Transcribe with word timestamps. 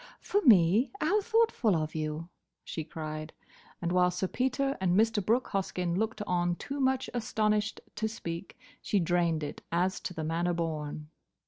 "For 0.19 0.41
me? 0.41 0.89
How 0.99 1.21
thoughtful 1.21 1.75
of 1.75 1.93
you!" 1.93 2.29
she 2.63 2.83
cried; 2.83 3.33
and 3.83 3.91
while 3.91 4.09
Sir 4.09 4.27
Peter 4.27 4.75
and 4.81 4.97
Mr. 4.99 5.23
Brooke 5.23 5.49
Hoskyn 5.49 5.95
looked 5.95 6.23
on 6.23 6.55
too 6.55 6.79
much 6.79 7.07
astonished 7.13 7.81
to 7.97 8.07
speak, 8.07 8.57
she 8.81 8.99
drained 8.99 9.43
it 9.43 9.61
as 9.71 9.99
to 9.99 10.15
the 10.15 10.23
manner 10.23 10.53
born. 10.53 11.09